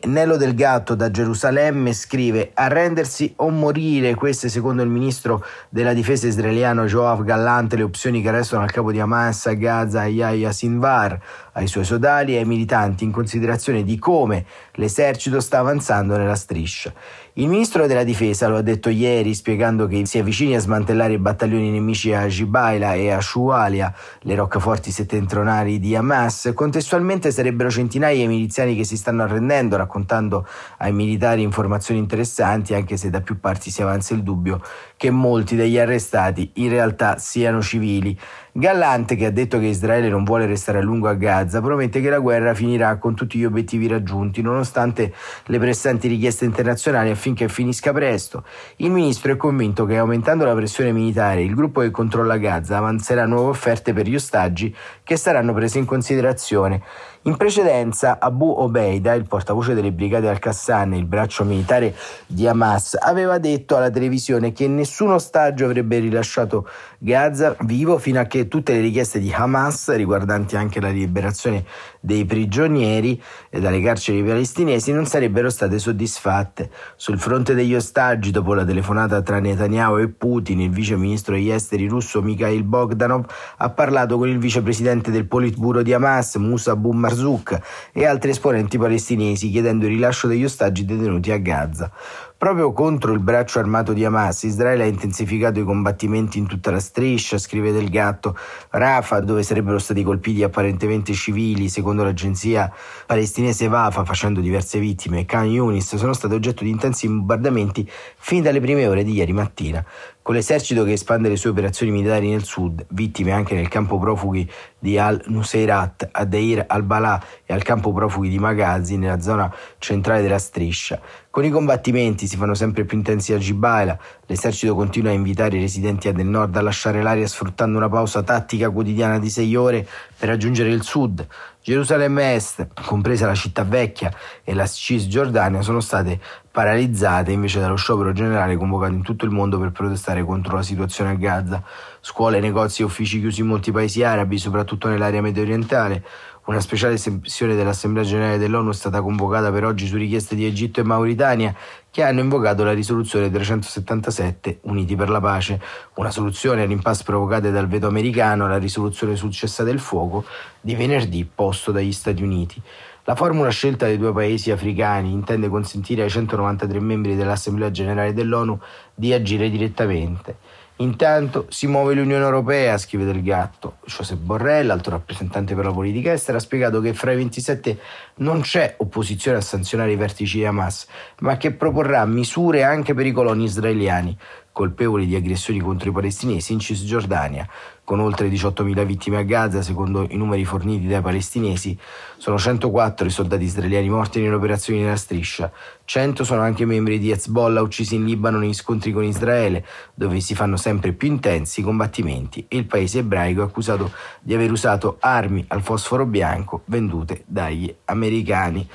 Nello 0.00 0.36
del 0.36 0.54
Gatto 0.54 0.94
da 0.94 1.10
Gerusalemme 1.10 1.92
scrive 1.92 2.52
arrendersi 2.54 3.32
o 3.38 3.50
morire, 3.50 4.14
queste 4.14 4.48
secondo 4.48 4.82
il 4.82 4.88
ministro 4.88 5.44
della 5.68 5.92
difesa 5.92 6.28
israeliano 6.28 6.84
Joab 6.84 7.24
Gallante 7.24 7.74
le 7.74 7.82
opzioni 7.82 8.22
che 8.22 8.30
restano 8.30 8.62
al 8.62 8.70
capo 8.70 8.92
di 8.92 9.00
Hamas 9.00 9.46
a 9.46 9.54
Gaza 9.54 10.06
Yahya 10.06 10.52
Sinvar, 10.52 11.20
ai 11.58 11.66
suoi 11.66 11.84
sodali 11.84 12.34
e 12.34 12.38
ai 12.38 12.44
militanti 12.44 13.04
in 13.04 13.10
considerazione 13.10 13.82
di 13.82 13.98
come 13.98 14.44
l'esercito 14.74 15.40
sta 15.40 15.58
avanzando 15.58 16.16
nella 16.16 16.36
striscia. 16.36 16.92
Il 17.38 17.46
ministro 17.46 17.86
della 17.86 18.02
difesa 18.02 18.48
lo 18.48 18.56
ha 18.56 18.62
detto 18.62 18.88
ieri 18.88 19.32
spiegando 19.32 19.86
che 19.86 20.04
si 20.06 20.18
avvicini 20.18 20.56
a 20.56 20.60
smantellare 20.60 21.12
i 21.12 21.18
battaglioni 21.18 21.70
nemici 21.70 22.12
a 22.12 22.26
Jibaila 22.26 22.94
e 22.94 23.12
a 23.12 23.20
Shualia, 23.20 23.94
le 24.22 24.34
roccaforti 24.34 24.90
settentrionali 24.90 25.78
di 25.78 25.94
Hamas. 25.94 26.50
Contestualmente 26.52 27.30
sarebbero 27.30 27.70
centinaia 27.70 28.24
i 28.24 28.26
miliziani 28.26 28.74
che 28.74 28.82
si 28.82 28.96
stanno 28.96 29.22
arrendendo, 29.22 29.76
raccontando 29.76 30.48
ai 30.78 30.92
militari 30.92 31.42
informazioni 31.42 32.00
interessanti, 32.00 32.74
anche 32.74 32.96
se 32.96 33.08
da 33.08 33.20
più 33.20 33.38
parti 33.38 33.70
si 33.70 33.82
avanza 33.82 34.14
il 34.14 34.24
dubbio 34.24 34.60
che 34.96 35.10
molti 35.10 35.54
degli 35.54 35.78
arrestati 35.78 36.50
in 36.54 36.70
realtà 36.70 37.18
siano 37.18 37.62
civili. 37.62 38.18
Gallante, 38.50 39.14
che 39.14 39.26
ha 39.26 39.30
detto 39.30 39.60
che 39.60 39.66
Israele 39.66 40.08
non 40.08 40.24
vuole 40.24 40.44
restare 40.44 40.78
a 40.78 40.82
lungo 40.82 41.08
a 41.08 41.14
Gaza, 41.14 41.47
promette 41.60 42.00
che 42.00 42.10
la 42.10 42.18
guerra 42.18 42.54
finirà 42.54 42.96
con 42.98 43.14
tutti 43.14 43.38
gli 43.38 43.44
obiettivi 43.44 43.86
raggiunti, 43.86 44.42
nonostante 44.42 45.12
le 45.46 45.58
pressanti 45.58 46.08
richieste 46.08 46.44
internazionali 46.44 47.10
affinché 47.10 47.48
finisca 47.48 47.92
presto. 47.92 48.44
Il 48.76 48.90
ministro 48.90 49.32
è 49.32 49.36
convinto 49.36 49.84
che 49.86 49.96
aumentando 49.96 50.44
la 50.44 50.54
pressione 50.54 50.92
militare, 50.92 51.42
il 51.42 51.54
gruppo 51.54 51.80
che 51.80 51.90
controlla 51.90 52.36
Gaza 52.36 52.76
avanzerà 52.76 53.26
nuove 53.26 53.50
offerte 53.50 53.92
per 53.92 54.06
gli 54.06 54.14
ostaggi 54.14 54.74
che 55.02 55.16
saranno 55.16 55.54
prese 55.54 55.78
in 55.78 55.84
considerazione. 55.84 56.82
In 57.22 57.36
precedenza 57.36 58.18
Abu 58.20 58.48
Obeida, 58.48 59.12
il 59.12 59.26
portavoce 59.26 59.74
delle 59.74 59.92
brigate 59.92 60.28
al-Qassam, 60.28 60.94
il 60.94 61.04
braccio 61.04 61.44
militare 61.44 61.94
di 62.26 62.46
Hamas, 62.46 62.96
aveva 62.98 63.38
detto 63.38 63.76
alla 63.76 63.90
televisione 63.90 64.52
che 64.52 64.68
nessun 64.68 65.10
ostaggio 65.10 65.64
avrebbe 65.64 65.98
rilasciato 65.98 66.66
Gaza 66.96 67.54
vivo 67.60 67.98
fino 67.98 68.20
a 68.20 68.24
che 68.24 68.48
tutte 68.48 68.72
le 68.72 68.80
richieste 68.80 69.18
di 69.18 69.32
Hamas, 69.32 69.94
riguardanti 69.94 70.56
anche 70.56 70.80
la 70.80 70.88
liberazione 70.88 71.37
cioè 71.38 71.62
dei 72.00 72.24
prigionieri 72.24 73.20
dalle 73.50 73.80
carceri 73.80 74.22
palestinesi, 74.22 74.92
non 74.92 75.06
sarebbero 75.06 75.50
state 75.50 75.78
soddisfatte. 75.78 76.70
Sul 76.94 77.18
fronte 77.18 77.54
degli 77.54 77.74
ostaggi, 77.74 78.30
dopo 78.30 78.54
la 78.54 78.64
telefonata 78.64 79.22
tra 79.22 79.40
Netanyahu 79.40 79.98
e 79.98 80.08
Putin, 80.08 80.60
il 80.60 80.70
vice 80.70 80.96
ministro 80.96 81.34
degli 81.34 81.50
esteri 81.50 81.88
russo 81.88 82.22
Mikhail 82.22 82.62
Bogdanov 82.62 83.26
ha 83.56 83.70
parlato 83.70 84.18
con 84.18 84.28
il 84.28 84.38
vicepresidente 84.38 85.10
del 85.10 85.26
Politburo 85.26 85.82
di 85.82 85.92
Hamas, 85.92 86.36
Musa 86.36 86.76
Bumma 86.76 87.08
Marzouk 87.08 87.58
e 87.92 88.04
altri 88.04 88.30
esponenti 88.30 88.76
palestinesi 88.76 89.50
chiedendo 89.50 89.86
il 89.86 89.92
rilascio 89.92 90.28
degli 90.28 90.44
ostaggi 90.44 90.84
detenuti 90.84 91.30
a 91.32 91.38
Gaza. 91.38 91.90
Proprio 92.38 92.72
contro 92.72 93.12
il 93.12 93.18
braccio 93.18 93.58
armato 93.58 93.92
di 93.92 94.04
Hamas, 94.04 94.44
Israele 94.44 94.84
ha 94.84 94.86
intensificato 94.86 95.58
i 95.58 95.64
combattimenti 95.64 96.38
in 96.38 96.46
tutta 96.46 96.70
la 96.70 96.78
striscia, 96.78 97.36
scrive 97.36 97.72
Del 97.72 97.90
Gatto. 97.90 98.36
Rafah, 98.70 99.18
dove 99.18 99.42
sarebbero 99.42 99.80
stati 99.80 100.04
colpiti 100.04 100.44
apparentemente 100.44 101.12
civili, 101.14 101.68
secondo 101.68 101.97
l'agenzia 102.02 102.72
palestinese 103.06 103.68
Vafa, 103.68 104.04
facendo 104.04 104.40
diverse 104.40 104.78
vittime, 104.78 105.24
Khan 105.24 105.46
Yunis 105.46 105.96
sono 105.96 106.12
stati 106.12 106.34
oggetto 106.34 106.64
di 106.64 106.70
intensi 106.70 107.06
bombardamenti 107.06 107.88
fin 108.16 108.42
dalle 108.42 108.60
prime 108.60 108.86
ore 108.86 109.04
di 109.04 109.12
ieri 109.12 109.32
mattina. 109.32 109.84
Con 110.28 110.36
l'esercito 110.36 110.84
che 110.84 110.92
espande 110.92 111.30
le 111.30 111.36
sue 111.36 111.48
operazioni 111.48 111.90
militari 111.90 112.28
nel 112.28 112.44
sud, 112.44 112.84
vittime 112.90 113.32
anche 113.32 113.54
nel 113.54 113.68
campo 113.68 113.98
profughi 113.98 114.46
di 114.78 114.98
Al-Nuseirat, 114.98 116.10
a 116.12 116.24
Deir 116.26 116.66
al-Balà 116.68 117.18
e 117.46 117.54
al 117.54 117.62
campo 117.62 117.94
profughi 117.94 118.28
di 118.28 118.38
Maghazi, 118.38 118.98
nella 118.98 119.22
zona 119.22 119.50
centrale 119.78 120.20
della 120.20 120.38
striscia. 120.38 121.00
Con 121.30 121.46
i 121.46 121.50
combattimenti 121.50 122.26
si 122.26 122.36
fanno 122.36 122.52
sempre 122.52 122.84
più 122.84 122.98
intensi 122.98 123.32
a 123.32 123.38
Gibaila, 123.38 123.98
l'esercito 124.26 124.74
continua 124.74 125.12
a 125.12 125.14
invitare 125.14 125.56
i 125.56 125.60
residenti 125.60 126.12
del 126.12 126.26
nord 126.26 126.54
a 126.56 126.60
lasciare 126.60 127.00
l'aria 127.00 127.26
sfruttando 127.26 127.78
una 127.78 127.88
pausa 127.88 128.22
tattica 128.22 128.68
quotidiana 128.68 129.18
di 129.18 129.30
sei 129.30 129.56
ore 129.56 129.88
per 130.18 130.28
raggiungere 130.28 130.68
il 130.68 130.82
sud. 130.82 131.26
Gerusalemme 131.68 132.20
Est, 132.20 132.66
compresa 132.86 133.26
la 133.26 133.34
città 133.34 133.62
vecchia 133.62 134.10
e 134.42 134.54
la 134.54 134.66
Cisgiordania, 134.66 135.60
sono 135.60 135.80
state 135.80 136.18
paralizzate 136.58 137.30
invece 137.30 137.60
dallo 137.60 137.76
sciopero 137.76 138.10
generale 138.10 138.56
convocato 138.56 138.92
in 138.92 139.02
tutto 139.02 139.24
il 139.24 139.30
mondo 139.30 139.60
per 139.60 139.70
protestare 139.70 140.24
contro 140.24 140.56
la 140.56 140.64
situazione 140.64 141.10
a 141.10 141.14
Gaza. 141.14 141.62
Scuole, 142.00 142.40
negozi 142.40 142.82
e 142.82 142.84
uffici 142.84 143.20
chiusi 143.20 143.42
in 143.42 143.46
molti 143.46 143.70
paesi 143.70 144.02
arabi, 144.02 144.38
soprattutto 144.38 144.88
nell'area 144.88 145.20
medio 145.20 145.42
orientale. 145.42 146.04
Una 146.46 146.58
speciale 146.58 146.96
sessione 146.96 147.54
dell'Assemblea 147.54 148.02
generale 148.02 148.38
dell'ONU 148.38 148.70
è 148.70 148.74
stata 148.74 149.00
convocata 149.02 149.52
per 149.52 149.64
oggi 149.64 149.86
su 149.86 149.96
richiesta 149.96 150.34
di 150.34 150.46
Egitto 150.46 150.80
e 150.80 150.82
Mauritania, 150.82 151.54
che 151.92 152.02
hanno 152.02 152.18
invocato 152.18 152.64
la 152.64 152.72
risoluzione 152.72 153.30
377 153.30 154.58
Uniti 154.62 154.96
per 154.96 155.10
la 155.10 155.20
pace, 155.20 155.60
una 155.94 156.10
soluzione 156.10 156.62
all'impasse 156.62 157.04
provocata 157.04 157.50
dal 157.50 157.68
veto 157.68 157.86
americano, 157.86 158.48
la 158.48 158.58
risoluzione 158.58 159.14
sul 159.14 159.30
cessate 159.30 159.70
il 159.70 159.78
fuoco 159.78 160.24
di 160.60 160.74
venerdì 160.74 161.24
posto 161.32 161.70
dagli 161.70 161.92
Stati 161.92 162.20
Uniti. 162.24 162.60
La 163.08 163.14
formula 163.14 163.48
scelta 163.48 163.86
dai 163.86 163.96
due 163.96 164.12
paesi 164.12 164.50
africani 164.50 165.12
intende 165.12 165.48
consentire 165.48 166.02
ai 166.02 166.10
193 166.10 166.78
membri 166.78 167.16
dell'Assemblea 167.16 167.70
generale 167.70 168.12
dell'ONU 168.12 168.60
di 168.94 169.14
agire 169.14 169.48
direttamente. 169.48 170.36
Intanto 170.80 171.46
si 171.48 171.66
muove 171.66 171.94
l'Unione 171.94 172.22
Europea, 172.22 172.76
scrive 172.76 173.06
Del 173.06 173.22
Gatto. 173.22 173.78
Josep 173.86 174.18
Borrell, 174.18 174.68
alto 174.68 174.90
rappresentante 174.90 175.54
per 175.54 175.64
la 175.64 175.72
politica 175.72 176.12
estera, 176.12 176.36
ha 176.36 176.40
spiegato 176.40 176.82
che 176.82 176.92
fra 176.92 177.12
i 177.12 177.16
27 177.16 177.78
non 178.16 178.42
c'è 178.42 178.74
opposizione 178.76 179.38
a 179.38 179.40
sanzionare 179.40 179.92
i 179.92 179.96
vertici 179.96 180.36
di 180.36 180.44
Hamas, 180.44 180.86
ma 181.20 181.38
che 181.38 181.52
proporrà 181.52 182.04
misure 182.04 182.62
anche 182.62 182.92
per 182.92 183.06
i 183.06 183.12
coloni 183.12 183.44
israeliani 183.44 184.18
colpevoli 184.58 185.06
di 185.06 185.14
aggressioni 185.14 185.60
contro 185.60 185.88
i 185.88 185.92
palestinesi 185.92 186.52
in 186.52 186.58
Cisgiordania. 186.58 187.48
Con 187.88 188.00
oltre 188.00 188.28
18.000 188.28 188.84
vittime 188.84 189.16
a 189.16 189.22
Gaza, 189.22 189.62
secondo 189.62 190.06
i 190.10 190.16
numeri 190.18 190.44
forniti 190.44 190.86
dai 190.86 191.00
palestinesi, 191.00 191.74
sono 192.18 192.36
104 192.36 193.06
i 193.06 193.10
soldati 193.10 193.44
israeliani 193.44 193.88
morti 193.88 194.20
nelle 194.20 194.34
operazioni 194.34 194.82
nella 194.82 194.96
striscia, 194.96 195.50
100 195.88 196.22
sono 196.22 196.42
anche 196.42 196.66
membri 196.66 196.98
di 196.98 197.10
Hezbollah 197.10 197.62
uccisi 197.62 197.94
in 197.94 198.04
Libano 198.04 198.36
negli 198.36 198.52
scontri 198.52 198.92
con 198.92 199.04
Israele, 199.04 199.64
dove 199.94 200.20
si 200.20 200.34
fanno 200.34 200.58
sempre 200.58 200.92
più 200.92 201.08
intensi 201.08 201.60
i 201.60 201.62
combattimenti 201.62 202.44
e 202.46 202.58
il 202.58 202.66
paese 202.66 202.98
ebraico 202.98 203.40
è 203.40 203.44
accusato 203.44 203.90
di 204.20 204.34
aver 204.34 204.50
usato 204.50 204.98
armi 205.00 205.42
al 205.48 205.62
fosforo 205.62 206.04
bianco 206.04 206.60
vendute 206.66 207.22
dagli 207.24 207.74
americani. 207.86 208.68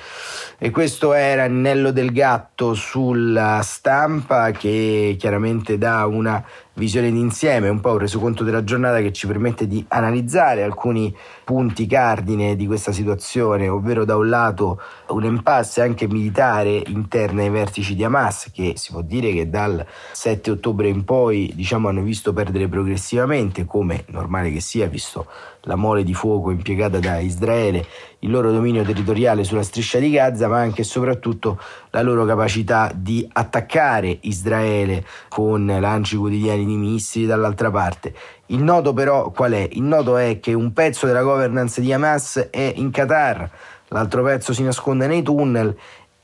E 0.57 0.71
questo 0.71 1.13
era 1.13 1.43
Annello 1.43 1.91
del 1.91 2.11
Gatto 2.11 2.73
sulla 2.73 3.61
stampa 3.61 4.49
che 4.49 5.15
chiaramente 5.19 5.77
dà 5.77 6.07
una 6.07 6.43
visione 6.75 7.11
d'insieme, 7.11 7.69
un 7.69 7.79
po' 7.79 7.91
un 7.91 7.99
resoconto 7.99 8.43
della 8.43 8.63
giornata 8.63 8.99
che 9.01 9.13
ci 9.13 9.27
permette 9.27 9.67
di 9.67 9.85
analizzare 9.89 10.63
alcuni 10.63 11.15
punti 11.43 11.85
cardine 11.85 12.55
di 12.55 12.65
questa 12.65 12.91
situazione, 12.91 13.67
ovvero 13.67 14.05
da 14.05 14.15
un 14.15 14.29
lato 14.29 14.79
un 15.07 15.23
impasse 15.23 15.81
anche 15.81 16.07
militare 16.07 16.81
interna 16.87 17.41
ai 17.41 17.49
vertici 17.49 17.95
di 17.95 18.03
Hamas 18.03 18.49
che 18.53 18.73
si 18.75 18.91
può 18.91 19.01
dire 19.01 19.31
che 19.31 19.49
dal 19.49 19.85
7 20.11 20.51
ottobre 20.51 20.87
in 20.87 21.03
poi 21.03 21.51
diciamo, 21.53 21.87
hanno 21.89 22.01
visto 22.01 22.33
perdere 22.33 22.67
progressivamente, 22.67 23.65
come 23.65 24.05
normale 24.07 24.51
che 24.51 24.59
sia, 24.59 24.87
visto 24.87 25.27
la 25.65 25.75
mole 25.75 26.03
di 26.03 26.13
fuoco 26.13 26.51
impiegata 26.51 26.99
da 26.99 27.19
Israele, 27.19 27.85
il 28.19 28.31
loro 28.31 28.51
dominio 28.51 28.83
territoriale 28.83 29.43
sulla 29.43 29.63
striscia 29.63 29.99
di 29.99 30.09
Gaza, 30.09 30.47
ma 30.47 30.59
anche 30.59 30.81
e 30.81 30.85
soprattutto 30.85 31.59
la 31.91 32.01
loro 32.01 32.25
capacità 32.25 32.91
di 32.93 33.27
attaccare 33.31 34.17
Israele 34.21 35.05
con 35.29 35.65
lanci 35.65 36.17
quotidiani 36.17 36.65
di 36.65 36.75
missili 36.75 37.25
dall'altra 37.25 37.71
parte. 37.71 38.13
Il 38.47 38.61
nodo 38.61 38.93
però 38.93 39.31
qual 39.31 39.53
è? 39.53 39.67
Il 39.71 39.83
nodo 39.83 40.17
è 40.17 40.39
che 40.39 40.53
un 40.53 40.73
pezzo 40.73 41.05
della 41.05 41.23
governance 41.23 41.79
di 41.79 41.93
Hamas 41.93 42.47
è 42.49 42.73
in 42.75 42.91
Qatar, 42.91 43.49
l'altro 43.87 44.23
pezzo 44.23 44.53
si 44.53 44.63
nasconde 44.63 45.07
nei 45.07 45.21
tunnel 45.21 45.75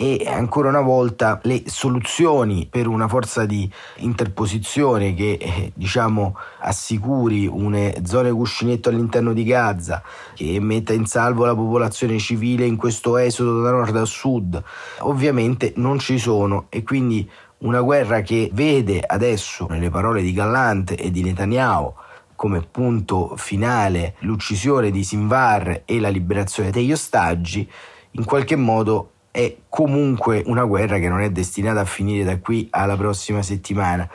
e 0.01 0.25
ancora 0.25 0.69
una 0.69 0.79
volta 0.79 1.41
le 1.43 1.63
soluzioni 1.65 2.67
per 2.71 2.87
una 2.87 3.09
forza 3.09 3.45
di 3.45 3.69
interposizione 3.97 5.13
che 5.13 5.33
eh, 5.33 5.71
diciamo 5.75 6.37
assicuri 6.59 7.45
une 7.47 8.01
zone 8.05 8.31
cuscinetto 8.31 8.87
all'interno 8.87 9.33
di 9.33 9.43
Gaza 9.43 10.01
che 10.35 10.57
metta 10.61 10.93
in 10.93 11.05
salvo 11.05 11.43
la 11.43 11.53
popolazione 11.53 12.17
civile 12.17 12.65
in 12.65 12.77
questo 12.77 13.17
esodo 13.17 13.61
da 13.61 13.71
nord 13.71 13.97
a 13.97 14.05
sud 14.05 14.63
ovviamente 14.99 15.73
non 15.75 15.99
ci 15.99 16.17
sono. 16.17 16.67
E 16.69 16.81
quindi 16.83 17.29
una 17.57 17.81
guerra 17.81 18.21
che 18.21 18.49
vede 18.53 19.03
adesso 19.05 19.67
nelle 19.69 19.89
parole 19.89 20.21
di 20.21 20.31
Gallant 20.31 20.95
e 20.97 21.11
di 21.11 21.23
Netanyahu 21.23 21.93
come 22.35 22.61
punto 22.61 23.33
finale 23.35 24.15
l'uccisione 24.19 24.91
di 24.91 25.03
Sinvar 25.03 25.81
e 25.83 25.99
la 25.99 26.07
liberazione 26.07 26.69
degli 26.69 26.93
ostaggi 26.93 27.69
in 28.11 28.23
qualche 28.23 28.55
modo 28.55 29.11
è 29.31 29.57
comunque 29.69 30.43
una 30.45 30.63
guerra 30.63 30.97
che 30.99 31.09
non 31.09 31.21
è 31.21 31.29
destinata 31.29 31.81
a 31.81 31.85
finire 31.85 32.23
da 32.23 32.39
qui 32.39 32.67
alla 32.71 32.95
prossima 32.95 33.41
settimana. 33.41 34.09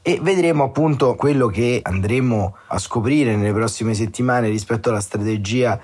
E 0.00 0.18
vedremo 0.22 0.64
appunto 0.64 1.14
quello 1.16 1.48
che 1.48 1.80
andremo 1.82 2.56
a 2.68 2.78
scoprire 2.78 3.36
nelle 3.36 3.52
prossime 3.52 3.94
settimane 3.94 4.48
rispetto 4.48 4.88
alla 4.88 5.00
strategia 5.00 5.78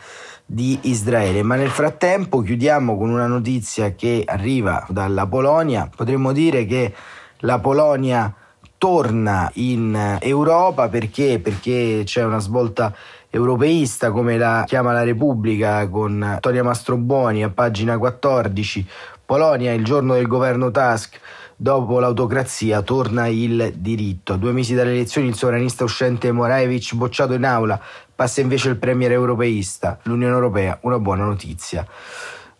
di 0.46 0.78
Israele. 0.82 1.42
Ma 1.42 1.56
nel 1.56 1.70
frattempo 1.70 2.40
chiudiamo 2.40 2.96
con 2.96 3.10
una 3.10 3.26
notizia 3.26 3.94
che 3.94 4.22
arriva 4.26 4.86
dalla 4.88 5.26
Polonia. 5.26 5.90
Potremmo 5.94 6.32
dire 6.32 6.64
che 6.64 6.94
la 7.40 7.58
Polonia 7.58 8.34
torna 8.78 9.50
in 9.54 10.18
Europa 10.20 10.88
perché? 10.88 11.38
Perché 11.38 12.02
c'è 12.04 12.24
una 12.24 12.38
svolta 12.38 12.94
europeista 13.36 14.12
come 14.12 14.38
la 14.38 14.62
chiama 14.64 14.92
la 14.92 15.02
Repubblica 15.02 15.88
con 15.88 16.22
Antonia 16.22 16.62
Mastroboni 16.62 17.42
a 17.42 17.50
pagina 17.50 17.98
14, 17.98 18.86
Polonia 19.26 19.72
il 19.72 19.84
giorno 19.84 20.14
del 20.14 20.28
governo 20.28 20.70
Tusk 20.70 21.18
dopo 21.56 21.98
l'autocrazia 21.98 22.82
torna 22.82 23.26
il 23.26 23.72
diritto. 23.76 24.34
A 24.34 24.36
due 24.36 24.52
mesi 24.52 24.74
dalle 24.74 24.92
elezioni 24.92 25.26
il 25.26 25.34
sovranista 25.34 25.82
uscente 25.82 26.30
Moraevich 26.30 26.94
bocciato 26.94 27.32
in 27.32 27.44
aula, 27.44 27.80
passa 28.14 28.40
invece 28.40 28.68
il 28.68 28.76
premier 28.76 29.10
europeista. 29.10 29.98
L'Unione 30.04 30.34
Europea, 30.34 30.78
una 30.82 31.00
buona 31.00 31.24
notizia. 31.24 31.84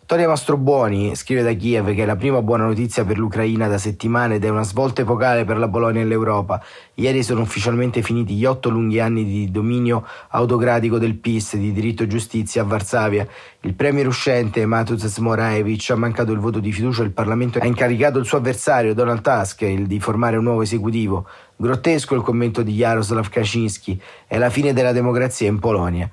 Tonia 0.07 0.27
Mastrobuoni 0.27 1.15
scrive 1.15 1.41
da 1.41 1.53
Kiev 1.53 1.95
che 1.95 2.03
è 2.03 2.05
la 2.05 2.15
prima 2.15 2.39
buona 2.43 2.65
notizia 2.65 3.03
per 3.03 3.17
l'Ucraina 3.17 3.67
da 3.67 3.79
settimane 3.79 4.35
ed 4.35 4.45
è 4.45 4.49
una 4.49 4.61
svolta 4.61 5.01
epocale 5.01 5.45
per 5.45 5.57
la 5.57 5.67
Polonia 5.67 6.03
e 6.03 6.05
l'Europa. 6.05 6.63
Ieri 6.93 7.23
sono 7.23 7.41
ufficialmente 7.41 8.03
finiti 8.03 8.35
gli 8.35 8.45
otto 8.45 8.69
lunghi 8.69 8.99
anni 8.99 9.25
di 9.25 9.49
dominio 9.49 10.05
autocratico 10.29 10.99
del 10.99 11.15
PIS 11.15 11.55
di 11.55 11.71
diritto 11.71 12.03
e 12.03 12.07
giustizia 12.07 12.61
a 12.61 12.65
Varsavia. 12.65 13.27
Il 13.61 13.73
premier 13.73 14.05
uscente 14.05 14.63
Mateusz 14.67 15.17
Moraevich 15.17 15.89
ha 15.89 15.95
mancato 15.95 16.31
il 16.31 16.39
voto 16.39 16.59
di 16.59 16.71
fiducia 16.71 17.01
e 17.01 17.05
il 17.05 17.11
Parlamento 17.11 17.57
ha 17.57 17.65
incaricato 17.65 18.19
il 18.19 18.27
suo 18.27 18.37
avversario 18.37 18.93
Donald 18.93 19.21
Tusk 19.21 19.65
di 19.65 19.99
formare 19.99 20.37
un 20.37 20.43
nuovo 20.43 20.61
esecutivo. 20.61 21.25
Grottesco 21.55 22.13
il 22.13 22.21
commento 22.21 22.61
di 22.61 22.73
Jaroslav 22.73 23.29
Kaczynski. 23.29 23.99
È 24.27 24.37
la 24.37 24.51
fine 24.51 24.71
della 24.71 24.91
democrazia 24.91 25.47
in 25.47 25.57
Polonia. 25.57 26.07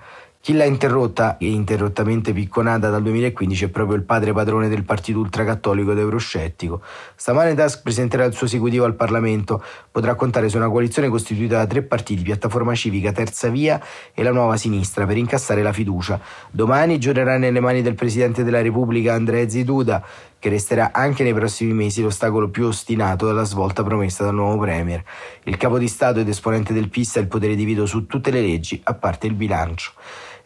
Chi 0.44 0.54
l'ha 0.54 0.64
interrotta 0.64 1.36
e 1.38 1.48
interrottamente 1.48 2.32
picconata 2.32 2.90
dal 2.90 3.00
2015 3.02 3.66
è 3.66 3.68
proprio 3.68 3.96
il 3.96 4.02
padre 4.02 4.32
padrone 4.32 4.68
del 4.68 4.82
partito 4.82 5.20
ultracattolico 5.20 5.92
ed 5.92 5.98
euroscettico. 5.98 6.80
Stamane 7.14 7.54
Tusk 7.54 7.82
presenterà 7.82 8.24
il 8.24 8.32
suo 8.32 8.46
esecutivo 8.46 8.84
al 8.84 8.96
Parlamento, 8.96 9.62
potrà 9.88 10.16
contare 10.16 10.48
su 10.48 10.56
una 10.56 10.68
coalizione 10.68 11.08
costituita 11.08 11.58
da 11.58 11.66
tre 11.68 11.82
partiti, 11.82 12.22
Piattaforma 12.22 12.74
Civica, 12.74 13.12
Terza 13.12 13.50
Via 13.50 13.80
e 14.12 14.24
la 14.24 14.32
Nuova 14.32 14.56
Sinistra, 14.56 15.06
per 15.06 15.16
incassare 15.16 15.62
la 15.62 15.72
fiducia. 15.72 16.18
Domani 16.50 16.98
giurerà 16.98 17.38
nelle 17.38 17.60
mani 17.60 17.80
del 17.80 17.94
Presidente 17.94 18.42
della 18.42 18.62
Repubblica 18.62 19.14
Andrzej 19.14 19.62
Duda, 19.62 20.04
che 20.40 20.48
resterà 20.48 20.90
anche 20.92 21.22
nei 21.22 21.34
prossimi 21.34 21.72
mesi 21.72 22.02
l'ostacolo 22.02 22.48
più 22.48 22.66
ostinato 22.66 23.26
dalla 23.26 23.44
svolta 23.44 23.84
promessa 23.84 24.24
dal 24.24 24.34
nuovo 24.34 24.58
Premier. 24.58 25.04
Il 25.44 25.56
capo 25.56 25.78
di 25.78 25.86
Stato 25.86 26.18
ed 26.18 26.28
esponente 26.28 26.72
del 26.72 26.88
PIS 26.88 27.18
ha 27.18 27.20
il 27.20 27.28
potere 27.28 27.54
di 27.54 27.64
veto 27.64 27.86
su 27.86 28.06
tutte 28.06 28.32
le 28.32 28.40
leggi, 28.40 28.80
a 28.82 28.94
parte 28.94 29.28
il 29.28 29.34
bilancio 29.34 29.92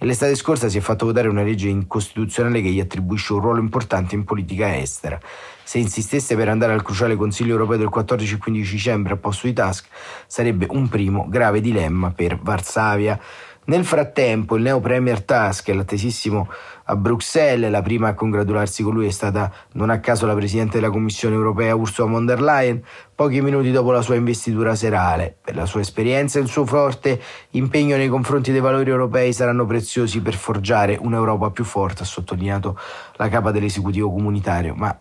l'estate 0.05 0.35
scorsa 0.35 0.69
si 0.69 0.79
è 0.79 0.81
fatto 0.81 1.07
votare 1.07 1.29
una 1.29 1.43
legge 1.43 1.69
incostituzionale 1.69 2.61
che 2.61 2.69
gli 2.69 2.81
attribuisce 2.81 3.33
un 3.33 3.41
ruolo 3.41 3.61
importante 3.61 4.15
in 4.15 4.25
politica 4.25 4.76
estera. 4.76 5.19
Se 5.62 5.79
insistesse 5.79 6.37
per 6.37 6.49
andare 6.49 6.73
al 6.73 6.83
cruciale 6.83 7.17
Consiglio 7.17 7.53
europeo 7.53 7.79
del 7.79 7.88
14 7.88 8.35
e 8.35 8.38
15 8.38 8.73
dicembre 8.73 9.15
a 9.15 9.17
posto 9.17 9.47
di 9.47 9.53
Tusk, 9.53 9.87
sarebbe 10.26 10.67
un 10.71 10.88
primo 10.88 11.26
grave 11.29 11.61
dilemma 11.61 12.11
per 12.11 12.38
Varsavia. 12.41 13.19
Nel 13.65 13.85
frattempo, 13.85 14.55
il 14.57 14.62
neo 14.62 14.79
premier 14.79 15.23
Tusk, 15.23 15.69
l'attesissimo 15.69 16.49
a 16.88 16.97
Bruxelles, 16.97 17.71
la 17.71 17.83
prima 17.83 18.09
a 18.09 18.14
congratularsi 18.14 18.83
con 18.83 18.95
lui 18.95 19.07
è 19.07 19.11
stata 19.11 19.52
non 19.73 19.90
a 19.90 19.99
caso 19.99 20.26
la 20.26 20.35
Presidente 20.35 20.78
della 20.78 20.90
Commissione 20.90 21.35
europea 21.35 21.75
Ursula 21.75 22.09
von 22.09 22.26
der 22.26 22.40
Leyen, 22.40 22.83
pochi 23.14 23.40
minuti 23.40 23.73
dopo 23.73 23.90
la 23.90 24.02
sua 24.02 24.14
investitura 24.14 24.75
serale. 24.75 25.37
Per 25.43 25.57
la 25.57 25.66
sua 25.66 25.81
esperienza 25.81 26.38
e 26.38 26.43
il 26.43 26.49
suo 26.49 26.64
forte 26.64 27.21
impegno 27.50 27.97
nei 27.97 28.09
confronti 28.09 28.52
dei 28.52 28.61
valori 28.61 28.90
europei 28.90 29.33
saranno 29.33 29.66
preziosi 29.66 30.21
per 30.21 30.35
forgiare 30.35 30.97
un'Europa 31.00 31.50
più 31.50 31.64
forte, 31.64 32.02
ha 32.02 32.07
sottolineato 32.07 32.78
la 33.16 33.28
capa 33.28 33.50
dell'esecutivo 33.50 34.12
comunitario. 34.12 34.75
Ma 34.75 34.97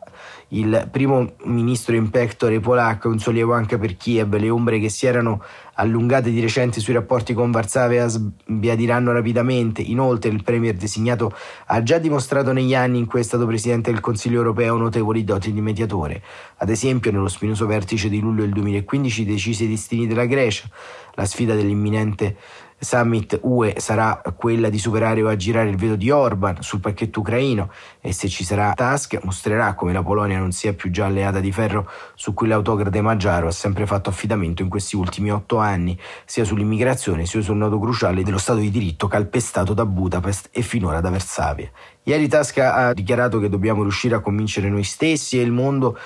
il 0.50 0.88
primo 0.92 1.34
ministro 1.44 1.96
in 1.96 2.10
pectore 2.10 2.60
polacco 2.60 3.10
è 3.10 3.12
un 3.12 3.20
sollievo 3.20 3.54
anche 3.54 3.78
per 3.78 3.98
Kiev, 3.98 4.34
le 4.36 4.50
ombre 4.50 4.80
che 4.80 4.90
si 4.90 5.06
erano 5.06 5.44
allungate 5.78 6.30
di 6.32 6.40
recente 6.40 6.80
sui 6.80 6.94
rapporti 6.94 7.34
con 7.34 7.52
Varsavia 7.52 8.08
sbiadiranno 8.08 9.12
rapidamente. 9.12 9.82
Inoltre 9.82 10.30
il 10.30 10.44
premier 10.44 10.76
designato 10.76 11.34
ha 11.76 11.84
già 11.84 11.98
dimostrato 11.98 12.54
negli 12.54 12.74
anni 12.74 13.00
in 13.00 13.06
cui 13.06 13.20
è 13.20 13.24
stato 13.24 13.46
presidente 13.46 13.92
del 13.92 14.00
Consiglio 14.00 14.38
europeo 14.38 14.78
notevoli 14.78 15.26
doti 15.26 15.52
di 15.52 15.60
mediatore. 15.60 16.24
Ad 16.58 16.70
esempio 16.70 17.12
nello 17.12 17.28
spinoso 17.28 17.66
vertice 17.66 18.08
di 18.08 18.22
luglio 18.22 18.44
del 18.44 18.54
2015 18.54 19.26
decise 19.26 19.66
i 19.66 19.68
destini 19.68 20.08
della 20.08 20.24
Grecia, 20.24 20.70
la 21.16 21.26
sfida 21.26 21.54
dell'imminente 21.54 22.38
summit 22.78 23.40
UE 23.44 23.76
sarà 23.78 24.22
quella 24.36 24.70
di 24.70 24.78
superare 24.78 25.22
o 25.24 25.30
aggirare 25.30 25.70
il 25.70 25.78
veto 25.78 25.96
di 25.96 26.10
Orban 26.10 26.62
sul 26.62 26.80
pacchetto 26.80 27.22
ucraino 27.22 27.72
e 28.02 28.12
se 28.12 28.28
ci 28.28 28.44
sarà 28.44 28.74
Tusk 28.74 29.24
mostrerà 29.24 29.74
come 29.74 29.94
la 29.94 30.04
Polonia 30.04 30.38
non 30.38 30.52
sia 30.52 30.74
più 30.74 30.92
già 30.92 31.06
alleata 31.06 31.40
di 31.40 31.52
ferro 31.52 31.90
su 32.16 32.34
cui 32.34 32.48
l'autocrate 32.48 33.02
Maggiaro 33.02 33.48
ha 33.48 33.52
sempre 33.52 33.86
fatto 33.86 34.10
affidamento 34.10 34.62
in 34.62 34.70
questi 34.70 34.96
ultimi 34.96 35.32
otto 35.32 35.58
anni, 35.58 35.98
sia 36.26 36.44
sull'immigrazione 36.44 37.26
sia 37.26 37.42
sul 37.42 37.58
nodo 37.58 37.80
cruciale 37.80 38.24
dello 38.24 38.38
Stato 38.38 38.60
di 38.60 38.70
diritto 38.70 39.08
calpestato 39.08 39.74
da 39.74 39.86
Budapest 39.86 40.50
e 40.52 40.62
finora 40.62 41.02
da 41.02 41.10
Varsavia. 41.10 41.70
Ieri 42.04 42.28
Tusk 42.28 42.58
ha 42.60 42.94
dichiarato 42.94 43.40
che 43.40 43.50
dobbiamo 43.50 43.82
riuscire 43.82 44.16
a 44.16 44.20
convincere 44.20 44.70
noi 44.70 44.84
stessi 44.84 45.40
e 45.40 45.42
il 45.42 45.52
mondo 45.52 45.98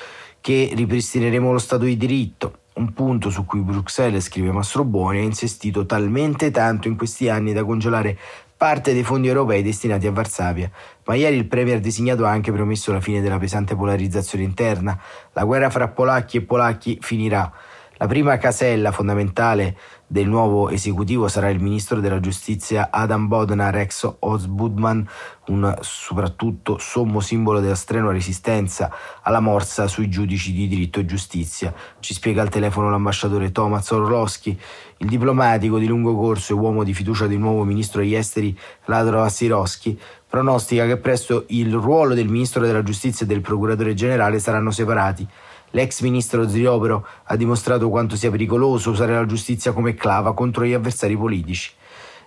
che 0.41 0.71
ripristineremo 0.73 1.51
lo 1.51 1.59
Stato 1.59 1.83
di 1.83 1.97
diritto 1.97 2.59
un 2.79 2.93
punto 2.93 3.29
su 3.29 3.45
cui 3.45 3.59
Bruxelles, 3.59 4.24
scrive 4.24 4.51
Mastroboni, 4.51 5.19
ha 5.19 5.24
insistito 5.24 5.86
talmente 5.86 6.50
tanto 6.50 6.88
in 6.88 6.95
questi 6.95 7.27
anni 7.27 7.51
da 7.51 7.65
congelare 7.65 8.17
parte 8.55 8.93
dei 8.93 9.03
fondi 9.03 9.27
europei 9.27 9.62
destinati 9.62 10.07
a 10.07 10.12
Varsavia. 10.12 10.71
Ma 11.05 11.15
ieri 11.15 11.36
il 11.36 11.45
Premier 11.45 11.81
designato 11.81 12.25
ha 12.25 12.29
anche 12.29 12.51
promesso 12.51 12.91
la 12.91 13.01
fine 13.01 13.21
della 13.21 13.38
pesante 13.38 13.75
polarizzazione 13.75 14.45
interna. 14.45 14.98
La 15.33 15.43
guerra 15.43 15.69
fra 15.69 15.89
polacchi 15.89 16.38
e 16.38 16.41
polacchi 16.41 16.98
finirà. 17.01 17.51
La 17.98 18.07
prima 18.07 18.38
casella 18.38 18.93
fondamentale 18.93 19.77
del 20.11 20.27
nuovo 20.27 20.69
esecutivo 20.69 21.27
sarà 21.27 21.51
il 21.51 21.61
ministro 21.61 21.99
della 21.99 22.19
giustizia 22.19 22.89
Adam 22.89 23.27
Bodnar, 23.27 23.75
ex 23.75 24.11
Osbudman, 24.17 25.07
un 25.49 25.77
soprattutto 25.81 26.79
sommo 26.79 27.19
simbolo 27.19 27.59
della 27.59 27.75
strenua 27.75 28.11
resistenza 28.11 28.91
alla 29.21 29.39
morsa 29.39 29.87
sui 29.87 30.09
giudici 30.09 30.51
di 30.51 30.67
diritto 30.67 30.99
e 30.99 31.05
giustizia. 31.05 31.71
Ci 31.99 32.15
spiega 32.15 32.41
al 32.41 32.49
telefono 32.49 32.89
l'ambasciatore 32.89 33.51
Thomas 33.51 33.91
Orlowski, 33.91 34.59
il 34.97 35.07
diplomatico 35.07 35.77
di 35.77 35.85
lungo 35.85 36.15
corso 36.15 36.53
e 36.53 36.55
uomo 36.55 36.83
di 36.83 36.95
fiducia 36.95 37.27
del 37.27 37.37
nuovo 37.37 37.63
ministro 37.63 38.01
degli 38.01 38.15
esteri 38.15 38.57
Ladro 38.85 39.21
Assirowski, 39.21 39.99
pronostica 40.27 40.87
che 40.87 40.97
presto 40.97 41.45
il 41.49 41.71
ruolo 41.71 42.15
del 42.15 42.29
ministro 42.29 42.65
della 42.65 42.81
giustizia 42.81 43.27
e 43.27 43.29
del 43.29 43.41
procuratore 43.41 43.93
generale 43.93 44.39
saranno 44.39 44.71
separati. 44.71 45.27
L'ex 45.71 46.01
ministro 46.01 46.47
Zriopero 46.47 47.05
ha 47.25 47.35
dimostrato 47.35 47.89
quanto 47.89 48.15
sia 48.15 48.31
pericoloso 48.31 48.89
usare 48.89 49.13
la 49.13 49.25
giustizia 49.25 49.71
come 49.71 49.93
clava 49.93 50.33
contro 50.33 50.65
gli 50.65 50.73
avversari 50.73 51.15
politici. 51.15 51.71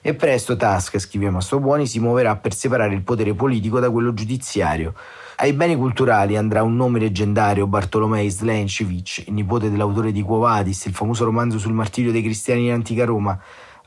E 0.00 0.14
presto 0.14 0.56
Tusk, 0.56 0.99
scrive 0.99 1.30
Mastrobuoni, 1.30 1.87
si 1.87 2.00
muoverà 2.00 2.37
per 2.37 2.54
separare 2.54 2.92
il 2.92 3.02
potere 3.02 3.34
politico 3.34 3.78
da 3.78 3.90
quello 3.90 4.12
giudiziario. 4.12 4.94
Ai 5.37 5.52
beni 5.52 5.76
culturali 5.76 6.37
andrà 6.37 6.62
un 6.62 6.76
nome 6.76 6.99
leggendario, 6.99 7.66
Bartolomei 7.66 8.28
Slencevic, 8.28 9.25
il 9.26 9.32
nipote 9.32 9.70
dell'autore 9.70 10.12
di 10.12 10.22
Quo 10.22 10.38
Vadis, 10.38 10.84
il 10.87 10.94
famoso 10.94 11.25
romanzo 11.25 11.58
sul 11.58 11.72
martirio 11.72 12.12
dei 12.12 12.22
cristiani 12.22 12.66
in 12.66 12.72
antica 12.72 13.04
Roma. 13.04 13.38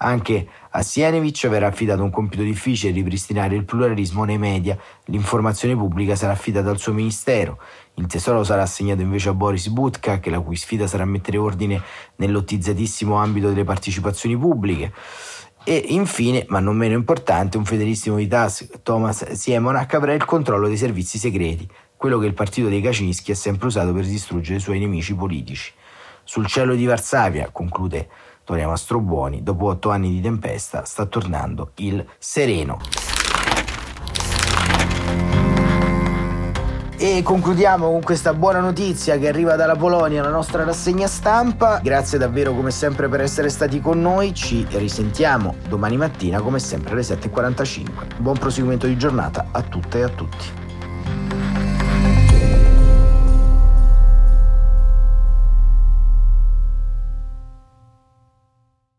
Anche 0.05 0.47
a 0.69 0.83
Sienevich 0.83 1.47
verrà 1.47 1.65
affidato 1.65 2.03
un 2.03 2.12
compito 2.12 2.43
difficile, 2.43 2.93
ripristinare 2.93 3.55
il 3.55 3.65
pluralismo 3.65 4.24
nei 4.24 4.38
media. 4.38 4.77
L'informazione 5.05 5.75
pubblica 5.75 6.15
sarà 6.15 6.33
affidata 6.33 6.69
al 6.69 6.77
suo 6.77 6.93
ministero. 6.93 7.59
Il 7.95 8.05
tesoro 8.05 8.43
sarà 8.43 8.62
assegnato 8.62 9.01
invece 9.01 9.29
a 9.29 9.33
Boris 9.33 9.67
Budka, 9.69 10.19
che 10.19 10.29
la 10.29 10.39
cui 10.39 10.57
sfida 10.57 10.85
sarà 10.85 11.05
mettere 11.05 11.38
ordine 11.39 11.81
nell'ottizzatissimo 12.17 13.15
ambito 13.15 13.50
delle 13.50 13.63
partecipazioni 13.63 14.38
pubbliche. 14.38 14.93
E 15.63 15.85
infine, 15.89 16.45
ma 16.50 16.59
non 16.59 16.77
meno 16.77 16.93
importante, 16.93 17.57
un 17.57 17.65
fedelissimo 17.65 18.17
di 18.17 18.27
Tusk, 18.27 18.83
Thomas 18.83 19.31
Siemonak, 19.31 19.91
avrà 19.95 20.13
il 20.13 20.24
controllo 20.24 20.67
dei 20.67 20.77
servizi 20.77 21.17
segreti, 21.17 21.67
quello 21.97 22.19
che 22.19 22.27
il 22.27 22.35
partito 22.35 22.69
dei 22.69 22.81
Kaczynski 22.81 23.31
ha 23.31 23.35
sempre 23.35 23.65
usato 23.65 23.91
per 23.91 24.05
distruggere 24.05 24.59
i 24.59 24.62
suoi 24.62 24.77
nemici 24.77 25.15
politici. 25.15 25.74
Sul 26.24 26.45
cielo 26.45 26.75
di 26.75 26.85
Varsavia, 26.85 27.50
conclude 27.51 28.07
Toria 28.45 28.67
Mastrobuoni, 28.67 29.41
dopo 29.41 29.65
otto 29.65 29.89
anni 29.89 30.11
di 30.11 30.21
tempesta, 30.21 30.85
sta 30.85 31.05
tornando 31.07 31.71
il 31.77 32.05
sereno. 32.19 32.79
E 36.97 37.21
concludiamo 37.23 37.89
con 37.89 38.01
questa 38.01 38.33
buona 38.33 38.59
notizia 38.59 39.17
che 39.17 39.27
arriva 39.27 39.55
dalla 39.55 39.75
Polonia, 39.75 40.23
la 40.23 40.29
nostra 40.29 40.63
rassegna 40.63 41.07
stampa. 41.07 41.79
Grazie 41.83 42.17
davvero 42.17 42.53
come 42.53 42.71
sempre 42.71 43.09
per 43.09 43.19
essere 43.19 43.49
stati 43.49 43.81
con 43.81 43.99
noi, 43.99 44.33
ci 44.33 44.65
risentiamo 44.69 45.55
domani 45.67 45.97
mattina 45.97 46.39
come 46.39 46.59
sempre 46.59 46.93
alle 46.93 47.01
7.45. 47.01 48.19
Buon 48.19 48.37
proseguimento 48.37 48.87
di 48.87 48.95
giornata 48.95 49.47
a 49.51 49.61
tutte 49.61 49.99
e 49.99 50.03
a 50.03 50.09
tutti. 50.09 50.64